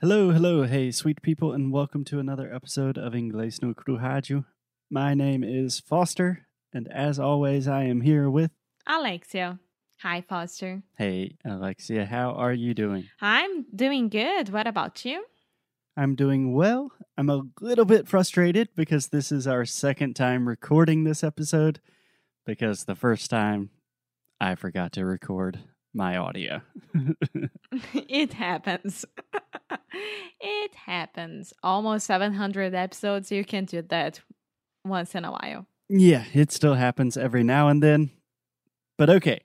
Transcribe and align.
Hello, 0.00 0.30
hello, 0.30 0.62
hey, 0.62 0.90
sweet 0.90 1.20
people, 1.20 1.52
and 1.52 1.70
welcome 1.70 2.04
to 2.04 2.18
another 2.18 2.50
episode 2.50 2.96
of 2.96 3.12
Inglês 3.12 3.60
no 3.60 3.74
Crujaju. 3.74 4.46
My 4.90 5.12
name 5.12 5.44
is 5.44 5.78
Foster, 5.78 6.46
and 6.72 6.88
as 6.90 7.18
always, 7.18 7.68
I 7.68 7.82
am 7.82 8.00
here 8.00 8.30
with. 8.30 8.50
Alexia. 8.86 9.58
Hi, 9.98 10.22
Foster. 10.22 10.82
Hey, 10.96 11.36
Alexia, 11.44 12.06
how 12.06 12.30
are 12.30 12.54
you 12.54 12.72
doing? 12.72 13.10
I'm 13.20 13.66
doing 13.76 14.08
good. 14.08 14.48
What 14.48 14.66
about 14.66 15.04
you? 15.04 15.26
I'm 15.98 16.14
doing 16.14 16.54
well. 16.54 16.92
I'm 17.18 17.28
a 17.28 17.42
little 17.60 17.84
bit 17.84 18.08
frustrated 18.08 18.70
because 18.74 19.08
this 19.08 19.30
is 19.30 19.46
our 19.46 19.66
second 19.66 20.14
time 20.16 20.48
recording 20.48 21.04
this 21.04 21.22
episode, 21.22 21.78
because 22.46 22.84
the 22.84 22.94
first 22.94 23.28
time 23.28 23.68
I 24.40 24.54
forgot 24.54 24.92
to 24.92 25.04
record 25.04 25.58
my 25.94 26.16
audio. 26.16 26.60
it 27.94 28.32
happens. 28.32 29.04
it 30.40 30.74
happens. 30.74 31.52
Almost 31.62 32.06
700 32.06 32.74
episodes. 32.74 33.30
You 33.32 33.44
can 33.44 33.64
do 33.64 33.82
that 33.82 34.20
once 34.84 35.14
in 35.14 35.24
a 35.24 35.30
while. 35.30 35.66
yeah, 35.88 36.24
it 36.32 36.52
still 36.52 36.74
happens 36.74 37.16
every 37.16 37.42
now 37.42 37.68
and 37.68 37.82
then. 37.82 38.10
But 38.96 39.10
okay, 39.10 39.40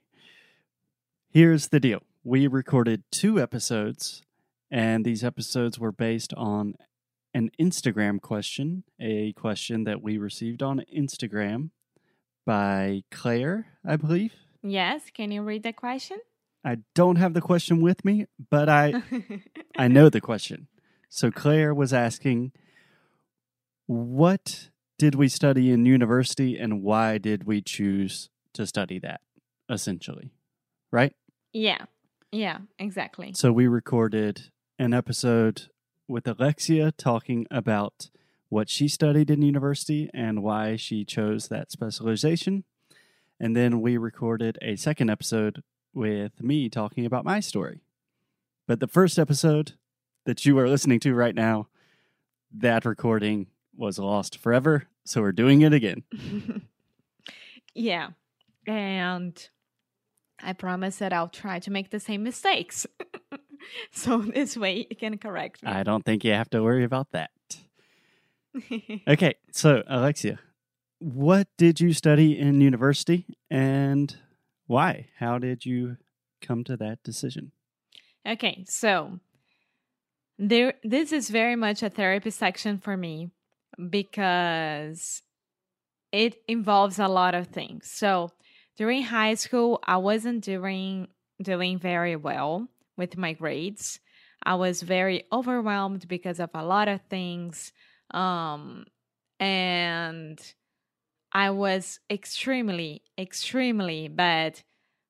here's 1.30 1.68
the 1.68 1.80
deal 1.80 2.02
we 2.24 2.46
recorded 2.46 3.04
two 3.10 3.40
episodes, 3.40 4.22
and 4.70 5.04
these 5.04 5.22
episodes 5.24 5.78
were 5.78 5.92
based 5.92 6.34
on 6.34 6.74
an 7.34 7.50
Instagram 7.60 8.20
question, 8.20 8.84
a 9.00 9.32
question 9.34 9.84
that 9.84 10.02
we 10.02 10.18
received 10.18 10.62
on 10.62 10.82
Instagram 10.94 11.70
by 12.46 13.02
Claire, 13.10 13.66
I 13.84 13.96
believe. 13.96 14.32
Yes, 14.62 15.02
can 15.12 15.30
you 15.30 15.42
read 15.42 15.62
the 15.62 15.72
question? 15.72 16.18
I 16.66 16.78
don't 16.96 17.16
have 17.16 17.32
the 17.32 17.40
question 17.40 17.80
with 17.80 18.04
me, 18.04 18.26
but 18.50 18.68
I 18.68 19.02
I 19.78 19.86
know 19.86 20.08
the 20.08 20.20
question. 20.20 20.66
So 21.08 21.30
Claire 21.30 21.72
was 21.72 21.92
asking, 21.92 22.50
what 23.86 24.70
did 24.98 25.14
we 25.14 25.28
study 25.28 25.70
in 25.70 25.86
university 25.86 26.58
and 26.58 26.82
why 26.82 27.18
did 27.18 27.44
we 27.44 27.62
choose 27.62 28.30
to 28.54 28.66
study 28.66 28.98
that, 28.98 29.20
essentially? 29.70 30.32
Right? 30.90 31.14
yeah. 31.52 31.86
Yeah, 32.32 32.58
exactly. 32.78 33.32
So 33.34 33.52
we 33.52 33.68
recorded 33.68 34.50
an 34.78 34.92
episode 34.92 35.68
with 36.08 36.26
Alexia 36.26 36.92
talking 36.92 37.46
about 37.50 38.10
what 38.48 38.68
she 38.68 38.88
studied 38.88 39.30
in 39.30 39.42
university 39.42 40.10
and 40.12 40.42
why 40.42 40.76
she 40.76 41.04
chose 41.04 41.48
that 41.48 41.70
specialization. 41.70 42.64
And 43.38 43.56
then 43.56 43.80
we 43.80 43.96
recorded 43.96 44.58
a 44.60 44.76
second 44.76 45.08
episode 45.08 45.62
with 45.96 46.42
me 46.42 46.68
talking 46.68 47.06
about 47.06 47.24
my 47.24 47.40
story. 47.40 47.80
But 48.68 48.80
the 48.80 48.86
first 48.86 49.18
episode 49.18 49.72
that 50.26 50.44
you 50.44 50.58
are 50.58 50.68
listening 50.68 51.00
to 51.00 51.14
right 51.14 51.34
now, 51.34 51.68
that 52.52 52.84
recording 52.84 53.46
was 53.76 53.98
lost 53.98 54.38
forever. 54.38 54.84
So 55.04 55.20
we're 55.20 55.32
doing 55.32 55.62
it 55.62 55.72
again. 55.72 56.02
yeah. 57.74 58.10
And 58.66 59.48
I 60.42 60.52
promise 60.52 60.98
that 60.98 61.12
I'll 61.12 61.28
try 61.28 61.58
to 61.60 61.70
make 61.70 61.90
the 61.90 62.00
same 62.00 62.22
mistakes. 62.22 62.86
so 63.92 64.18
this 64.18 64.56
way 64.56 64.86
you 64.90 64.96
can 64.96 65.18
correct 65.18 65.62
me. 65.62 65.70
I 65.70 65.82
don't 65.82 66.04
think 66.04 66.24
you 66.24 66.32
have 66.32 66.50
to 66.50 66.62
worry 66.62 66.84
about 66.84 67.12
that. 67.12 67.30
Okay, 69.06 69.34
so 69.52 69.82
Alexia, 69.86 70.38
what 70.98 71.46
did 71.58 71.78
you 71.78 71.92
study 71.92 72.38
in 72.38 72.62
university 72.62 73.26
and 73.50 74.16
why? 74.66 75.08
How 75.18 75.38
did 75.38 75.64
you 75.64 75.96
come 76.40 76.64
to 76.64 76.76
that 76.76 77.02
decision? 77.02 77.52
Okay, 78.26 78.64
so 78.68 79.20
there 80.38 80.74
this 80.82 81.12
is 81.12 81.30
very 81.30 81.56
much 81.56 81.82
a 81.82 81.90
therapy 81.90 82.30
section 82.30 82.78
for 82.78 82.96
me 82.96 83.30
because 83.90 85.22
it 86.12 86.36
involves 86.48 86.98
a 86.98 87.08
lot 87.08 87.34
of 87.34 87.48
things. 87.48 87.90
So 87.90 88.30
during 88.76 89.02
high 89.02 89.34
school, 89.34 89.80
I 89.84 89.96
wasn't 89.98 90.44
doing 90.44 91.08
doing 91.42 91.78
very 91.78 92.16
well 92.16 92.68
with 92.96 93.16
my 93.16 93.32
grades. 93.32 94.00
I 94.42 94.54
was 94.54 94.82
very 94.82 95.24
overwhelmed 95.32 96.08
because 96.08 96.40
of 96.40 96.50
a 96.54 96.64
lot 96.64 96.88
of 96.88 97.00
things. 97.08 97.72
Um 98.10 98.86
and 99.38 100.40
I 101.36 101.50
was 101.50 102.00
extremely, 102.08 103.02
extremely 103.18 104.08
bad 104.08 104.60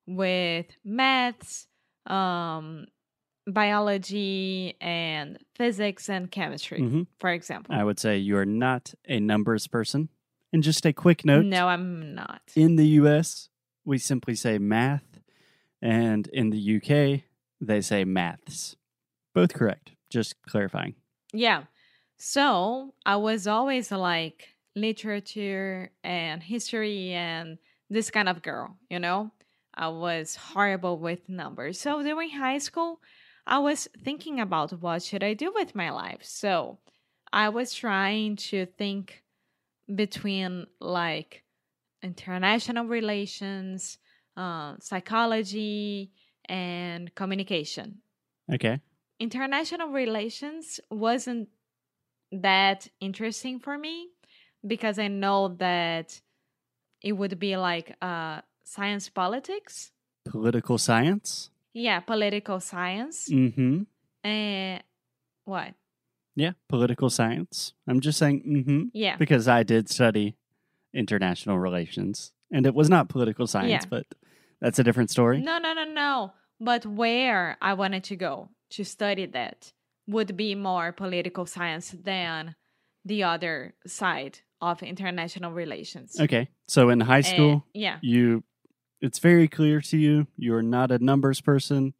with 0.08 0.66
maths, 0.84 1.68
um, 2.06 2.86
biology, 3.46 4.74
and 4.80 5.38
physics 5.54 6.08
and 6.08 6.28
chemistry, 6.28 6.80
Mhm. 6.80 7.06
for 7.20 7.30
example. 7.30 7.72
I 7.74 7.84
would 7.84 8.00
say 8.00 8.18
you 8.18 8.36
are 8.38 8.44
not 8.44 8.92
a 9.08 9.20
numbers 9.20 9.68
person. 9.68 10.08
And 10.52 10.64
just 10.64 10.84
a 10.84 10.92
quick 10.92 11.24
note 11.24 11.44
no, 11.46 11.68
I'm 11.68 12.14
not. 12.14 12.42
in 12.56 12.74
the 12.76 12.88
US, 13.00 13.48
we 13.84 13.98
simply 13.98 14.34
say 14.34 14.58
math, 14.58 15.20
and 15.80 16.26
in 16.28 16.50
the 16.50 16.58
UK, 16.58 17.24
they 17.60 17.80
say 17.80 18.04
maths. 18.04 18.74
Both 19.32 19.54
correct, 19.54 19.92
just 20.10 20.40
clarifying. 20.42 20.96
Yeah. 21.32 21.64
So 22.16 22.94
I 23.04 23.14
was 23.16 23.46
always 23.46 23.92
like 23.92 24.55
literature 24.76 25.90
and 26.04 26.42
history 26.42 27.12
and 27.12 27.58
this 27.90 28.10
kind 28.10 28.28
of 28.28 28.42
girl, 28.42 28.78
you 28.90 29.00
know? 29.00 29.32
I 29.74 29.88
was 29.88 30.36
horrible 30.36 30.98
with 30.98 31.28
numbers. 31.28 31.80
So 31.80 32.02
during 32.02 32.30
high 32.30 32.58
school, 32.58 33.00
I 33.46 33.58
was 33.58 33.88
thinking 34.04 34.40
about 34.40 34.72
what 34.80 35.02
should 35.02 35.24
I 35.24 35.34
do 35.34 35.52
with 35.54 35.74
my 35.74 35.90
life. 35.90 36.24
So 36.24 36.78
I 37.32 37.50
was 37.50 37.74
trying 37.74 38.36
to 38.36 38.66
think 38.66 39.24
between 39.94 40.66
like 40.80 41.44
international 42.02 42.86
relations, 42.86 43.98
uh, 44.36 44.76
psychology, 44.80 46.12
and 46.48 47.14
communication 47.14 48.02
Okay. 48.52 48.80
international 49.18 49.88
relations 49.88 50.80
wasn't 50.90 51.48
that 52.32 52.88
interesting 53.00 53.60
for 53.60 53.78
me 53.78 54.10
because 54.66 54.98
I 54.98 55.08
know 55.08 55.48
that 55.58 56.20
it 57.02 57.12
would 57.12 57.38
be 57.38 57.56
like 57.56 57.96
uh, 58.02 58.40
science 58.64 59.08
politics. 59.08 59.92
Political 60.24 60.78
science? 60.78 61.50
Yeah, 61.72 62.00
political 62.00 62.60
science. 62.60 63.28
Mm 63.30 63.54
hmm. 63.54 63.82
And 64.24 64.82
what? 65.44 65.74
Yeah, 66.34 66.52
political 66.68 67.10
science. 67.10 67.72
I'm 67.86 68.00
just 68.00 68.18
saying, 68.18 68.42
mm 68.46 68.64
hmm. 68.64 68.82
Yeah. 68.92 69.16
because 69.16 69.48
I 69.48 69.62
did 69.62 69.88
study 69.88 70.36
international 70.92 71.58
relations, 71.58 72.32
and 72.50 72.66
it 72.66 72.74
was 72.74 72.88
not 72.88 73.08
political 73.08 73.46
science, 73.46 73.84
Yeah. 73.84 73.88
but 73.88 74.06
that's 74.60 74.78
a 74.78 74.84
different 74.84 75.10
story. 75.10 75.40
No, 75.40 75.58
no, 75.58 75.74
no, 75.74 75.84
no. 75.84 76.32
But 76.58 76.86
where 76.86 77.58
I 77.60 77.74
wanted 77.74 78.04
to 78.04 78.16
go 78.16 78.48
to 78.70 78.84
study 78.84 79.26
that 79.26 79.72
would 80.08 80.36
be 80.36 80.54
more 80.54 80.92
political 80.92 81.46
science 81.46 81.90
than 81.90 82.54
the 83.04 83.22
other 83.22 83.74
side 83.86 84.40
of 84.60 84.82
international 84.82 85.52
relations. 85.52 86.18
Okay, 86.20 86.48
so 86.66 86.88
in 86.90 87.00
high 87.00 87.18
And- 87.18 87.26
school, 87.26 87.66
yeah. 87.74 87.98
you, 88.02 88.44
it's 89.00 89.18
very 89.18 89.48
clear 89.48 89.80
to 89.82 89.96
you 89.96 90.26
you 90.36 90.54
are 90.54 90.62
not 90.62 90.90
a 90.90 90.98
numbers 90.98 91.40
person. 91.40 91.94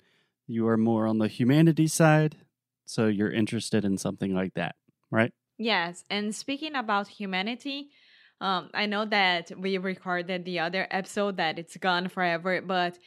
You 0.46 0.68
are 0.68 0.76
more 0.76 1.06
on 1.06 1.18
the 1.18 1.28
humanities 1.28 1.92
side, 1.92 2.36
so 2.84 3.06
you're 3.08 3.32
interested 3.32 3.84
in 3.84 3.98
something 3.98 4.34
like 4.34 4.54
that, 4.54 4.76
right? 5.10 5.32
Yes, 5.58 6.04
and 6.10 6.34
speaking 6.34 6.74
about 6.76 7.08
humanity, 7.08 7.88
um, 8.40 8.70
I 8.74 8.86
know 8.86 9.04
that 9.06 9.50
we 9.58 9.78
recorded 9.78 10.44
the 10.44 10.58
other 10.60 10.86
episode 10.90 11.38
that 11.38 11.58
it's 11.58 11.76
gone 11.78 12.08
forever, 12.08 12.60
but 12.60 12.98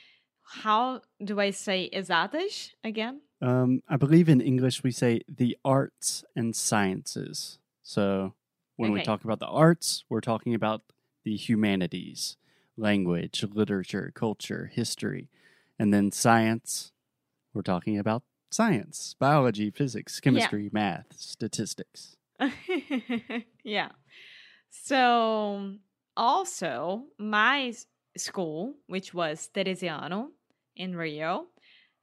how 0.44 1.02
do 1.24 1.40
I 1.40 1.52
say 1.52 1.90
exatas 1.94 2.72
again? 2.84 3.22
Um, 3.42 3.82
I 3.88 3.96
believe 3.98 4.28
in 4.28 4.42
English 4.42 4.84
we 4.84 4.92
say 4.92 5.22
the 5.28 5.56
arts 5.64 6.24
and 6.36 6.56
sciences. 6.56 7.60
So 7.84 8.34
when 8.80 8.94
we 8.94 9.04
talk 9.04 9.26
about 9.26 9.40
the 9.40 9.48
arts, 9.48 10.06
we're 10.08 10.22
talking 10.22 10.54
about 10.56 10.84
the 11.26 11.36
humanities, 11.36 12.38
language, 12.78 13.44
literature, 13.52 14.12
culture, 14.16 14.72
history. 14.74 15.30
And 15.78 15.94
then 15.94 16.14
science, 16.14 16.94
we're 17.54 17.62
talking 17.62 18.00
about 18.00 18.24
science, 18.50 19.16
biology, 19.20 19.70
physics, 19.70 20.22
chemistry, 20.22 20.70
math, 20.72 21.08
statistics. 21.18 22.16
yeah. 23.64 23.90
So 24.70 25.74
also 26.16 27.04
my 27.18 27.74
school, 28.16 28.76
which 28.88 29.14
was 29.14 29.50
Teresiano 29.54 30.30
in 30.78 30.96
Rio, 30.96 31.48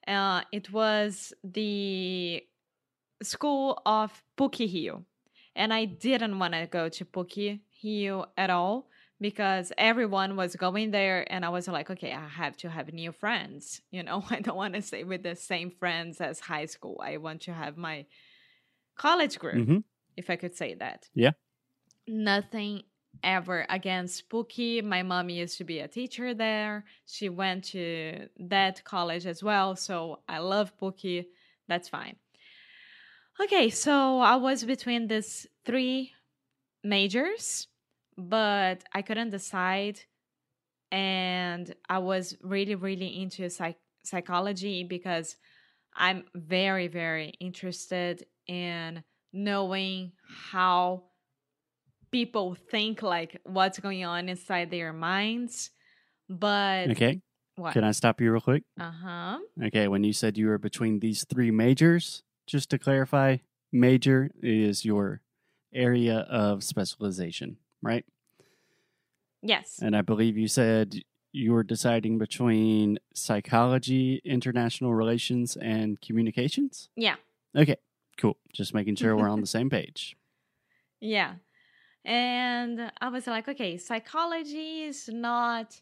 uh, 0.07 0.43
it 0.53 0.71
was 0.71 1.33
the 1.43 2.45
school 3.23 3.81
of 3.87 4.23
PUC 4.37 4.59
Rio. 4.59 5.05
And 5.57 5.73
I 5.73 5.87
didn't 5.87 6.39
want 6.39 6.53
to 6.53 6.67
go 6.67 6.89
to 6.89 7.05
PUC 7.05 7.61
Rio 7.83 8.27
at 8.37 8.51
all 8.51 8.89
because 9.21 9.73
everyone 9.79 10.37
was 10.37 10.55
going 10.55 10.91
there 10.91 11.27
and 11.33 11.45
I 11.45 11.49
was 11.49 11.67
like, 11.67 11.91
okay, 11.91 12.13
I 12.13 12.29
have 12.29 12.57
to 12.59 12.69
have 12.69 12.93
new 12.93 13.11
friends. 13.11 13.81
You 13.91 14.03
know, 14.03 14.23
I 14.31 14.41
don't 14.41 14.57
want 14.57 14.75
to 14.75 14.83
stay 14.83 15.03
with 15.05 15.23
the 15.23 15.35
same 15.35 15.71
friends 15.71 16.21
as 16.21 16.41
high 16.41 16.67
school. 16.67 17.01
I 17.03 17.17
want 17.17 17.43
to 17.43 17.53
have 17.53 17.77
my 17.77 18.07
college 18.97 19.39
group, 19.39 19.67
hmm 19.67 19.79
if 20.17 20.31
I 20.31 20.37
could 20.37 20.57
say 20.57 20.73
that. 20.73 21.11
Yeah. 21.15 21.33
Nothing 22.09 22.85
ever 23.23 23.67
against 23.69 24.17
Spooky. 24.17 24.81
My 24.81 25.03
mom 25.03 25.29
used 25.29 25.59
to 25.59 25.65
be 25.65 25.81
a 25.81 25.89
teacher 25.89 26.33
there. 26.33 26.87
She 27.05 27.29
went 27.29 27.65
to 27.65 28.27
that 28.39 28.83
college 28.85 29.27
as 29.27 29.43
well. 29.43 29.77
So 29.77 30.21
I 30.27 30.39
love 30.39 30.73
Spooky. 30.75 31.29
That's 31.69 31.91
fine. 31.91 32.17
Okay, 33.41 33.69
so 33.71 34.19
I 34.21 34.37
was 34.37 34.65
between 34.65 35.09
these 35.09 35.47
three 35.65 36.13
majors, 36.85 37.69
but 38.17 38.85
I 38.93 39.03
couldn't 39.03 39.31
decide. 39.31 40.01
And 40.93 41.75
I 41.89 41.99
was 41.99 42.37
really, 42.43 42.75
really 42.77 43.23
into 43.23 43.51
psych- 43.51 43.81
psychology 44.05 44.85
because 44.85 45.37
I'm 45.95 46.25
very, 46.35 46.89
very 46.89 47.31
interested 47.41 48.27
in 48.47 49.05
knowing 49.33 50.13
how 50.29 51.05
people 52.11 52.55
think, 52.55 53.03
like 53.03 53.41
what's 53.45 53.79
going 53.79 54.05
on 54.05 54.29
inside 54.29 54.71
their 54.71 54.93
minds. 54.93 55.71
But 56.29 56.91
Okay. 56.91 57.21
what? 57.57 57.75
Can 57.75 57.85
I 57.85 57.93
stop 57.93 58.21
you 58.21 58.33
real 58.33 58.41
quick? 58.41 58.65
Uh 58.79 58.91
huh. 58.91 59.39
Okay. 59.63 59.89
When 59.89 60.05
you 60.05 60.13
said 60.13 60.37
you 60.39 60.49
were 60.49 60.59
between 60.59 61.01
these 61.01 61.25
three 61.25 61.51
majors, 61.51 62.23
just 62.47 62.71
to 62.71 62.79
clarify, 62.79 63.39
major 63.73 64.31
is 64.43 64.85
your 64.85 65.21
area 65.75 66.21
of 66.31 66.65
specialization, 66.65 67.57
right? 67.83 68.05
Yes. 69.43 69.79
And 69.81 69.97
I 69.97 70.03
believe 70.03 70.37
you 70.37 70.49
said 70.49 71.03
you 71.33 71.53
were 71.53 71.63
deciding 71.63 72.19
between 72.19 72.99
psychology, 73.15 74.21
international 74.25 74.95
relations, 74.95 75.57
and 75.57 76.01
communications. 76.01 76.89
Yeah. 76.97 77.17
Okay. 77.55 77.77
Cool. 78.17 78.37
Just 78.53 78.73
making 78.75 78.97
sure 78.97 79.17
we're 79.17 79.29
on 79.29 79.41
the 79.41 79.47
same 79.59 79.69
page. 79.69 80.17
Yeah. 81.01 81.35
And 82.05 82.91
I 83.01 83.09
was 83.09 83.27
like, 83.27 83.49
okay, 83.49 83.77
psychology 83.77 84.85
is 84.85 85.09
not 85.09 85.81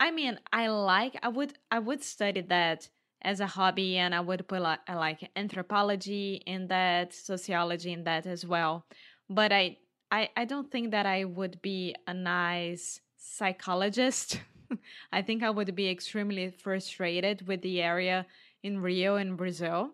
I 0.00 0.10
mean, 0.12 0.38
I 0.52 0.68
like 0.68 1.18
I 1.22 1.28
would 1.28 1.54
I 1.70 1.78
would 1.80 2.02
study 2.02 2.40
that 2.42 2.88
as 3.22 3.40
a 3.40 3.46
hobby 3.46 3.96
and 3.96 4.14
I 4.14 4.20
would 4.20 4.46
put 4.46 4.62
like, 4.62 4.80
like 4.88 5.30
anthropology 5.36 6.42
in 6.46 6.68
that, 6.68 7.12
sociology 7.12 7.92
in 7.92 8.04
that 8.04 8.26
as 8.26 8.46
well. 8.46 8.86
But 9.28 9.52
I 9.52 9.78
I 10.10 10.30
I 10.36 10.44
don't 10.44 10.70
think 10.70 10.90
that 10.92 11.06
I 11.06 11.24
would 11.24 11.60
be 11.62 11.94
a 12.06 12.14
nice 12.14 13.00
psychologist. 13.16 14.40
I 15.12 15.22
think 15.22 15.42
I 15.42 15.50
would 15.50 15.74
be 15.74 15.88
extremely 15.88 16.50
frustrated 16.50 17.46
with 17.46 17.62
the 17.62 17.82
area 17.82 18.26
in 18.62 18.80
Rio 18.80 19.16
in 19.16 19.36
Brazil. 19.36 19.90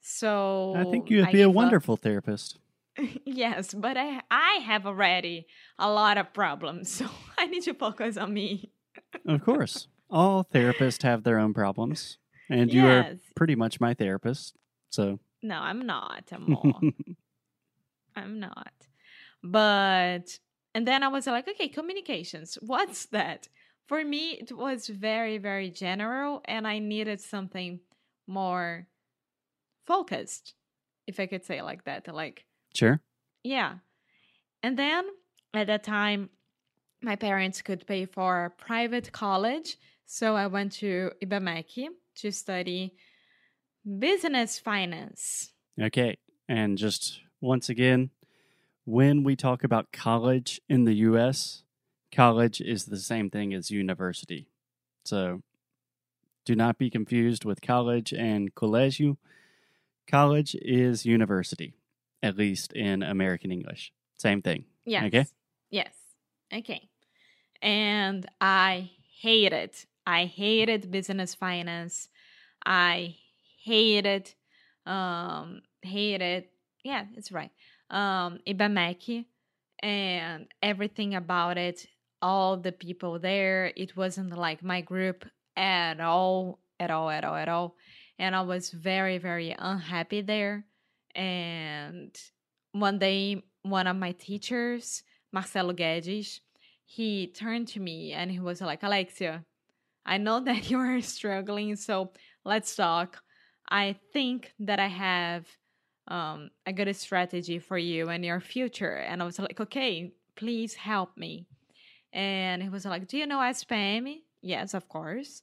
So 0.00 0.74
I 0.76 0.84
think 0.84 1.10
you'd 1.10 1.30
be 1.32 1.42
a 1.42 1.46
gave 1.46 1.48
up. 1.48 1.54
wonderful 1.54 1.96
therapist. 1.96 2.58
yes, 3.24 3.74
but 3.74 3.96
I 3.96 4.22
I 4.30 4.60
have 4.64 4.86
already 4.86 5.46
a 5.78 5.90
lot 5.90 6.18
of 6.18 6.32
problems, 6.32 6.90
so 6.98 7.06
I 7.38 7.46
need 7.46 7.62
to 7.64 7.74
focus 7.74 8.16
on 8.16 8.32
me. 8.32 8.70
Of 9.26 9.42
course. 9.44 9.88
All 10.08 10.44
therapists 10.44 11.02
have 11.02 11.24
their 11.24 11.38
own 11.38 11.52
problems. 11.52 12.18
And 12.48 12.72
you 12.72 12.86
are 12.86 13.16
pretty 13.34 13.54
much 13.54 13.80
my 13.80 13.94
therapist. 13.94 14.54
So, 14.90 15.18
No, 15.42 15.56
I'm 15.58 15.84
not, 15.86 16.24
Amor. 16.32 16.80
I'm 18.16 18.40
not. 18.40 18.72
But 19.42 20.38
and 20.74 20.86
then 20.86 21.02
I 21.02 21.08
was 21.08 21.26
like, 21.26 21.48
okay, 21.48 21.68
communications. 21.68 22.58
What's 22.60 23.06
that? 23.06 23.48
For 23.86 24.04
me, 24.04 24.32
it 24.32 24.52
was 24.52 24.88
very, 24.88 25.38
very 25.38 25.70
general, 25.70 26.42
and 26.44 26.66
I 26.66 26.80
needed 26.80 27.20
something 27.20 27.80
more 28.26 28.88
focused, 29.86 30.54
if 31.06 31.20
I 31.20 31.26
could 31.26 31.44
say 31.44 31.58
it 31.58 31.64
like 31.64 31.84
that. 31.84 32.12
Like 32.12 32.44
sure. 32.74 33.00
Yeah. 33.42 33.74
And 34.62 34.76
then 34.76 35.04
at 35.54 35.68
that 35.68 35.84
time, 35.84 36.30
my 37.02 37.16
parents 37.16 37.62
could 37.62 37.86
pay 37.86 38.06
for 38.06 38.46
a 38.46 38.50
private 38.50 39.12
college. 39.12 39.76
So 40.06 40.34
I 40.34 40.46
went 40.46 40.72
to 40.72 41.12
Ibmec 41.24 41.88
to 42.16 42.30
study 42.32 42.94
business 43.98 44.58
finance. 44.58 45.52
Okay. 45.80 46.18
And 46.48 46.78
just 46.78 47.20
once 47.40 47.68
again, 47.68 48.10
when 48.84 49.24
we 49.24 49.36
talk 49.36 49.64
about 49.64 49.92
college 49.92 50.60
in 50.68 50.84
the 50.84 50.94
US, 50.94 51.62
college 52.12 52.60
is 52.60 52.84
the 52.86 52.98
same 52.98 53.30
thing 53.30 53.52
as 53.52 53.70
university. 53.70 54.48
So 55.04 55.42
do 56.44 56.54
not 56.54 56.78
be 56.78 56.90
confused 56.90 57.44
with 57.44 57.60
college 57.60 58.12
and 58.12 58.54
colégio. 58.54 59.16
College 60.06 60.54
is 60.62 61.04
university, 61.04 61.74
at 62.22 62.36
least 62.36 62.72
in 62.72 63.02
American 63.02 63.50
English. 63.50 63.92
Same 64.16 64.40
thing. 64.40 64.64
Yes. 64.84 65.04
Okay. 65.06 65.26
Yes. 65.70 65.92
Okay. 66.54 66.88
And 67.60 68.26
I 68.40 68.90
hated, 69.20 69.72
I 70.06 70.26
hated 70.26 70.90
business 70.90 71.34
finance. 71.34 72.08
I 72.64 73.16
hated, 73.64 74.32
um, 74.86 75.62
hated, 75.82 76.44
yeah, 76.84 77.06
it's 77.16 77.32
right. 77.32 77.50
Um, 77.90 78.38
Ibmec 78.46 79.24
and 79.80 80.46
everything 80.62 81.14
about 81.14 81.58
it, 81.58 81.86
all 82.22 82.56
the 82.56 82.72
people 82.72 83.18
there. 83.18 83.72
It 83.76 83.96
wasn't 83.96 84.36
like 84.36 84.62
my 84.62 84.80
group 84.80 85.26
at 85.56 86.00
all, 86.00 86.60
at 86.78 86.90
all, 86.90 87.10
at 87.10 87.24
all, 87.24 87.34
at 87.34 87.48
all. 87.48 87.76
And 88.18 88.34
I 88.34 88.42
was 88.42 88.70
very, 88.70 89.18
very 89.18 89.54
unhappy 89.58 90.22
there. 90.22 90.64
And 91.14 92.16
one 92.72 92.98
day, 92.98 93.42
one 93.62 93.86
of 93.86 93.96
my 93.96 94.12
teachers, 94.12 95.02
Marcelo 95.32 95.72
Guedes, 95.72 96.40
he 96.84 97.26
turned 97.26 97.68
to 97.68 97.80
me 97.80 98.12
and 98.12 98.30
he 98.30 98.38
was 98.38 98.60
like, 98.60 98.82
Alexia, 98.82 99.44
I 100.06 100.18
know 100.18 100.40
that 100.44 100.70
you 100.70 100.78
are 100.78 101.00
struggling, 101.02 101.76
so 101.76 102.12
let's 102.44 102.74
talk. 102.74 103.22
I 103.68 103.96
think 104.12 104.52
that 104.60 104.78
I 104.78 104.86
have 104.86 105.46
um, 106.08 106.50
a 106.64 106.72
good 106.72 106.94
strategy 106.94 107.58
for 107.58 107.76
you 107.76 108.08
and 108.08 108.24
your 108.24 108.40
future. 108.40 108.96
And 108.96 109.20
I 109.20 109.26
was 109.26 109.38
like, 109.38 109.60
okay, 109.60 110.12
please 110.36 110.74
help 110.74 111.16
me. 111.16 111.46
And 112.12 112.62
he 112.62 112.68
was 112.68 112.84
like, 112.84 113.08
do 113.08 113.18
you 113.18 113.26
know 113.26 113.38
ESPM? 113.38 114.20
Yes, 114.40 114.72
of 114.72 114.88
course. 114.88 115.42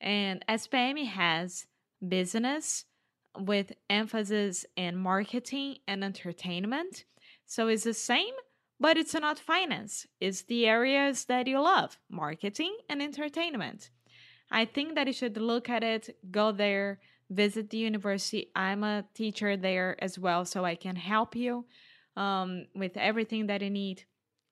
And 0.00 0.44
ESPM 0.48 1.04
has 1.06 1.66
business 2.06 2.84
with 3.36 3.72
emphasis 3.90 4.64
in 4.76 4.96
marketing 4.96 5.78
and 5.88 6.04
entertainment. 6.04 7.04
So 7.46 7.68
it's 7.68 7.84
the 7.84 7.94
same, 7.94 8.34
but 8.78 8.96
it's 8.96 9.14
not 9.14 9.38
finance. 9.38 10.06
It's 10.20 10.42
the 10.42 10.66
areas 10.66 11.24
that 11.26 11.46
you 11.46 11.60
love 11.60 11.98
marketing 12.08 12.76
and 12.88 13.02
entertainment. 13.02 13.90
I 14.50 14.64
think 14.64 14.94
that 14.94 15.06
you 15.06 15.12
should 15.12 15.36
look 15.36 15.68
at 15.68 15.82
it, 15.82 16.16
go 16.30 16.52
there, 16.52 17.00
visit 17.30 17.70
the 17.70 17.78
university. 17.78 18.50
I'm 18.54 18.84
a 18.84 19.04
teacher 19.14 19.56
there 19.56 19.96
as 20.02 20.18
well, 20.18 20.44
so 20.44 20.64
I 20.64 20.76
can 20.76 20.96
help 20.96 21.34
you 21.34 21.66
um, 22.16 22.66
with 22.74 22.96
everything 22.96 23.48
that 23.48 23.62
you 23.62 23.70
need. 23.70 24.04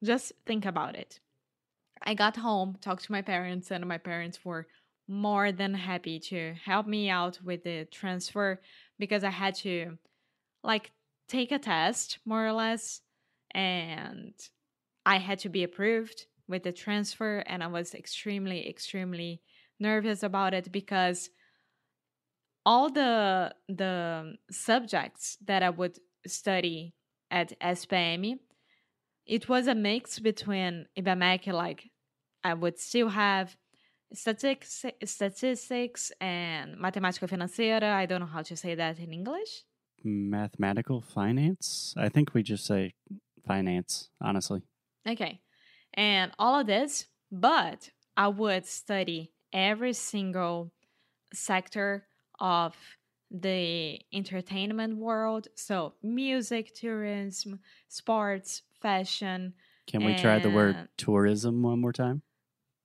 Just 0.02 0.32
think 0.46 0.66
about 0.66 0.96
it. 0.96 1.20
I 2.02 2.14
got 2.14 2.36
home, 2.36 2.76
talked 2.80 3.04
to 3.04 3.12
my 3.12 3.22
parents, 3.22 3.70
and 3.70 3.86
my 3.86 3.98
parents 3.98 4.44
were 4.44 4.66
more 5.06 5.52
than 5.52 5.74
happy 5.74 6.18
to 6.18 6.54
help 6.64 6.86
me 6.86 7.08
out 7.08 7.38
with 7.42 7.62
the 7.64 7.86
transfer 7.90 8.60
because 8.98 9.22
I 9.22 9.30
had 9.30 9.54
to 9.56 9.98
like 10.62 10.92
take 11.28 11.52
a 11.52 11.58
test 11.58 12.18
more 12.24 12.46
or 12.46 12.52
less 12.52 13.00
and 13.50 14.32
I 15.04 15.18
had 15.18 15.38
to 15.40 15.48
be 15.48 15.62
approved 15.62 16.26
with 16.48 16.62
the 16.62 16.72
transfer 16.72 17.38
and 17.46 17.62
I 17.62 17.66
was 17.66 17.94
extremely 17.94 18.68
extremely 18.68 19.42
nervous 19.80 20.22
about 20.22 20.54
it 20.54 20.70
because 20.72 21.30
all 22.64 22.90
the 22.90 23.54
the 23.68 24.36
subjects 24.50 25.36
that 25.44 25.62
I 25.62 25.70
would 25.70 25.98
study 26.26 26.94
at 27.30 27.58
ESPM 27.60 28.38
it 29.26 29.48
was 29.48 29.66
a 29.66 29.74
mix 29.74 30.18
between 30.18 30.86
Ibmec 30.98 31.46
like 31.52 31.90
I 32.42 32.54
would 32.54 32.78
still 32.78 33.08
have 33.08 33.56
statistics 34.12 34.84
statistics 35.04 36.12
and 36.20 36.76
matemática 36.78 37.28
financeira 37.28 37.92
I 37.92 38.06
don't 38.06 38.20
know 38.20 38.26
how 38.26 38.42
to 38.42 38.56
say 38.56 38.74
that 38.74 38.98
in 38.98 39.12
English 39.12 39.64
Mathematical 40.04 41.00
finance? 41.00 41.94
I 41.96 42.10
think 42.10 42.34
we 42.34 42.42
just 42.42 42.66
say 42.66 42.92
finance, 43.46 44.10
honestly. 44.20 44.60
Okay. 45.08 45.40
And 45.94 46.32
all 46.38 46.60
of 46.60 46.66
this, 46.66 47.06
but 47.32 47.90
I 48.16 48.28
would 48.28 48.66
study 48.66 49.32
every 49.54 49.92
single 49.94 50.70
sector 51.32 52.06
of 52.38 52.74
the 53.30 53.98
entertainment 54.12 54.98
world. 54.98 55.48
So, 55.54 55.94
music, 56.02 56.74
tourism, 56.74 57.60
sports, 57.88 58.62
fashion, 58.82 59.54
Can 59.86 60.04
we 60.04 60.14
try 60.14 60.38
the 60.40 60.50
word 60.50 60.88
tourism 60.98 61.62
one 61.62 61.80
more 61.80 61.92
time? 61.92 62.22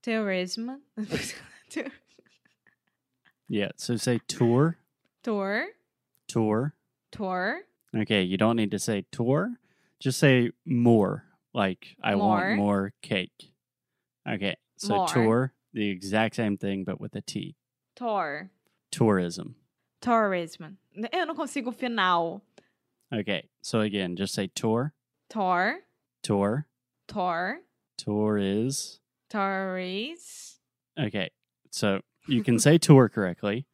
tourism, 0.02 0.82
Yeah. 3.48 3.72
So 3.78 3.96
say 3.98 4.20
tour, 4.28 4.78
tour, 5.24 5.68
tour. 6.28 6.74
tour, 7.12 7.62
Okay. 7.96 8.22
You 8.22 8.38
don't 8.38 8.56
need 8.56 8.72
to 8.72 8.80
say 8.80 9.06
tour. 9.12 9.56
Just 10.00 10.20
say 10.20 10.52
more. 10.66 11.26
Like 11.54 11.96
I 12.04 12.14
More. 12.16 12.28
want 12.28 12.56
more 12.58 12.94
cake. 13.02 13.52
Okay. 14.28 14.56
So 14.78 14.98
More. 14.98 15.08
tour, 15.08 15.54
the 15.74 15.90
exact 15.90 16.36
same 16.36 16.58
thing, 16.58 16.84
but 16.84 17.00
with 17.00 17.16
a 17.16 17.22
T. 17.22 17.56
tour, 17.96 18.50
Tourism. 18.92 19.56
tourism. 20.02 20.78
Eu 21.14 21.26
não 21.26 21.36
consigo 21.36 21.70
o 21.70 21.72
final. 21.74 22.42
Okay. 23.14 23.50
So 23.62 23.82
again, 23.82 24.16
just 24.16 24.34
say 24.34 24.48
tour, 24.48 24.94
Tour, 25.30 25.80
tour, 26.24 26.68
tour, 27.08 27.60
tour 27.98 28.38
is. 28.38 29.00
tourist. 29.30 30.60
Okay. 31.00 31.30
So 31.72 32.02
you 32.28 32.44
can 32.44 32.60
say 32.60 32.78
tour 32.78 33.10
correctly. 33.10 33.66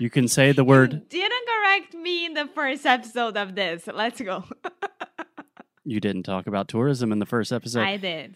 You 0.00 0.10
can 0.10 0.26
say 0.28 0.52
the 0.52 0.64
word. 0.64 0.92
You 0.94 1.00
didn't 1.08 1.46
correct 1.46 1.94
me 1.94 2.26
in 2.26 2.34
the 2.34 2.46
first 2.46 2.84
episode 2.86 3.36
of 3.36 3.54
this. 3.54 3.86
Let's 3.86 4.20
go. 4.20 4.44
You 5.88 6.00
didn't 6.00 6.24
talk 6.24 6.48
about 6.48 6.66
tourism 6.66 7.12
in 7.12 7.20
the 7.20 7.26
first 7.26 7.52
episode. 7.52 7.82
I 7.82 7.96
did. 7.96 8.34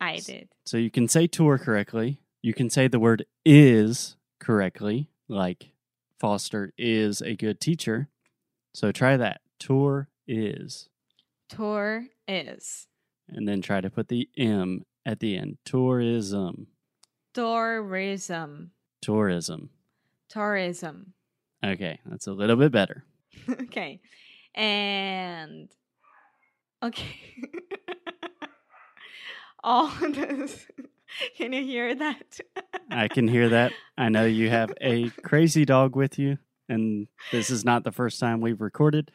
I 0.00 0.18
did. 0.18 0.48
So 0.64 0.76
you 0.76 0.88
can 0.88 1.08
say 1.08 1.26
tour 1.26 1.58
correctly. 1.58 2.20
You 2.42 2.54
can 2.54 2.70
say 2.70 2.88
the 2.88 3.00
word 3.00 3.26
is 3.44 4.16
correctly, 4.38 5.10
like 5.28 5.70
Foster 6.18 6.72
is 6.78 7.20
a 7.20 7.34
good 7.34 7.60
teacher. 7.60 8.08
So 8.74 8.92
try 8.92 9.16
that. 9.16 9.40
Tour 9.58 10.08
is. 10.26 10.88
Tour 11.48 12.06
is. 12.28 12.86
And 13.28 13.48
then 13.48 13.62
try 13.62 13.80
to 13.80 13.90
put 13.90 14.08
the 14.08 14.28
M 14.36 14.84
at 15.04 15.20
the 15.20 15.36
end. 15.36 15.58
Tourism. 15.64 16.68
Tourism. 17.34 18.70
Tourism. 19.02 19.70
Tourism. 20.28 21.12
Okay, 21.64 22.00
that's 22.06 22.26
a 22.26 22.32
little 22.32 22.56
bit 22.56 22.72
better. 22.72 23.04
okay. 23.48 24.00
And 24.54 25.68
okay. 26.82 27.16
All 29.64 29.88
this. 30.00 30.66
Can 31.36 31.52
you 31.52 31.62
hear 31.64 31.94
that? 31.94 32.40
I 32.90 33.08
can 33.08 33.28
hear 33.28 33.48
that. 33.48 33.72
I 33.96 34.08
know 34.08 34.24
you 34.24 34.50
have 34.50 34.72
a 34.80 35.10
crazy 35.22 35.64
dog 35.64 35.96
with 35.96 36.18
you, 36.18 36.38
and 36.68 37.08
this 37.32 37.50
is 37.50 37.64
not 37.64 37.84
the 37.84 37.92
first 37.92 38.20
time 38.20 38.40
we've 38.40 38.60
recorded. 38.60 39.10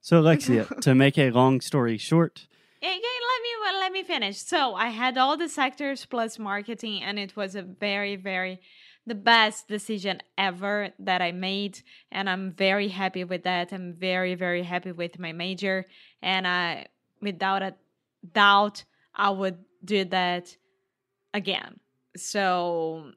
So, 0.00 0.20
Alexia, 0.20 0.66
to 0.82 0.94
make 0.94 1.18
a 1.18 1.30
long 1.30 1.60
story 1.60 1.96
short, 1.98 2.46
let 2.82 3.42
me 3.42 3.48
well, 3.60 3.80
let 3.80 3.92
me 3.92 4.02
finish. 4.02 4.38
So 4.38 4.74
I 4.74 4.88
had 4.88 5.16
all 5.16 5.36
the 5.36 5.48
sectors 5.48 6.04
plus 6.04 6.38
marketing, 6.38 7.02
and 7.02 7.18
it 7.18 7.36
was 7.36 7.54
a 7.54 7.62
very, 7.62 8.16
very 8.16 8.60
the 9.06 9.14
best 9.14 9.68
decision 9.68 10.22
ever 10.38 10.90
that 10.98 11.20
I 11.20 11.32
made, 11.32 11.80
and 12.10 12.28
I'm 12.28 12.52
very 12.52 12.88
happy 12.88 13.24
with 13.24 13.42
that. 13.44 13.72
I'm 13.72 13.94
very, 13.94 14.34
very 14.34 14.62
happy 14.62 14.92
with 14.92 15.18
my 15.18 15.32
major, 15.32 15.84
and 16.22 16.46
I, 16.46 16.86
without 17.20 17.62
a 17.62 17.74
doubt, 18.32 18.84
I 19.14 19.30
would 19.30 19.58
do 19.84 20.04
that 20.06 20.56
again. 21.34 21.78
So 22.16 23.10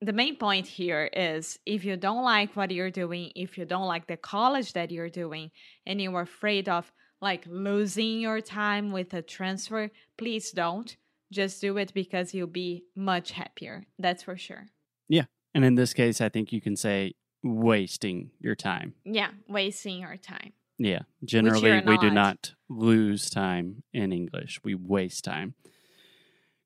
the 0.00 0.12
main 0.12 0.36
point 0.36 0.68
here 0.68 1.10
is 1.12 1.58
if 1.66 1.84
you 1.84 1.96
don't 1.96 2.22
like 2.22 2.54
what 2.54 2.70
you're 2.70 2.90
doing, 2.90 3.32
if 3.34 3.58
you 3.58 3.64
don't 3.64 3.86
like 3.88 4.06
the 4.06 4.16
college 4.16 4.74
that 4.74 4.92
you're 4.92 5.10
doing, 5.10 5.50
and 5.86 6.00
you're 6.00 6.20
afraid 6.20 6.68
of 6.68 6.92
like 7.20 7.44
losing 7.48 8.20
your 8.20 8.40
time 8.40 8.92
with 8.92 9.12
a 9.14 9.22
transfer, 9.22 9.90
please 10.16 10.52
don't. 10.52 10.96
Just 11.32 11.60
do 11.60 11.78
it 11.78 11.92
because 11.94 12.32
you'll 12.34 12.46
be 12.46 12.84
much 12.94 13.32
happier. 13.32 13.86
That's 13.98 14.22
for 14.22 14.36
sure. 14.36 14.66
Yeah. 15.08 15.24
And 15.54 15.64
in 15.64 15.74
this 15.74 15.94
case, 15.94 16.20
I 16.20 16.28
think 16.28 16.52
you 16.52 16.60
can 16.60 16.76
say 16.76 17.14
wasting 17.42 18.30
your 18.40 18.54
time. 18.54 18.94
Yeah, 19.04 19.30
wasting 19.48 20.00
your 20.00 20.16
time. 20.16 20.52
Yeah, 20.78 21.02
generally, 21.24 21.80
we 21.82 21.98
do 21.98 22.10
not. 22.10 22.14
not 22.14 22.54
lose 22.68 23.30
time 23.30 23.84
in 23.92 24.12
English, 24.12 24.60
we 24.64 24.74
waste 24.74 25.24
time. 25.24 25.54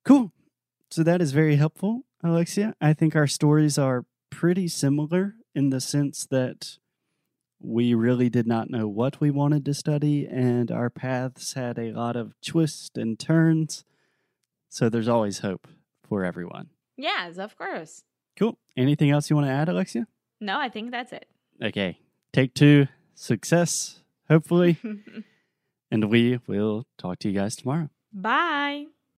Cool. 0.05 0.33
So, 0.91 1.03
that 1.03 1.21
is 1.21 1.33
very 1.33 1.57
helpful, 1.57 2.03
Alexia. 2.23 2.75
I 2.81 2.93
think 2.95 3.15
our 3.15 3.27
stories 3.27 3.79
are 3.79 4.05
pretty 4.31 4.69
similar 4.69 5.35
in 5.55 5.71
the 5.71 5.81
sense 5.81 6.27
that 6.31 6.79
we 7.61 7.93
really 7.93 8.29
did 8.29 8.47
not 8.47 8.71
know 8.71 8.87
what 8.89 9.21
we 9.21 9.31
wanted 9.31 9.65
to 9.67 9.75
study, 9.75 10.27
and 10.27 10.71
our 10.71 10.91
paths 10.91 11.55
had 11.55 11.79
a 11.79 11.93
lot 11.93 12.17
of 12.17 12.35
twists 12.41 12.91
and 12.97 13.19
turns. 13.19 13.85
So, 14.69 14.89
there's 14.89 15.09
always 15.09 15.41
hope 15.41 15.69
for 16.09 16.25
everyone. 16.25 16.71
Yes, 16.97 17.39
of 17.39 17.57
course. 17.57 18.05
Cool. 18.37 18.59
Anything 18.77 19.11
else 19.11 19.29
you 19.29 19.37
want 19.37 19.49
to 19.49 19.53
add, 19.53 19.69
Alexia? 19.69 20.07
No, 20.41 20.59
I 20.59 20.69
think 20.69 20.91
that's 20.91 21.13
it. 21.13 21.27
Okay. 21.63 21.99
Take 22.33 22.55
two. 22.55 22.87
Success, 23.15 24.01
hopefully. 24.29 24.79
and 25.91 26.05
we 26.11 26.39
will 26.47 26.87
talk 26.99 27.19
to 27.21 27.29
you 27.29 27.35
guys 27.35 27.57
tomorrow. 27.57 27.91
Bye. 28.13 28.87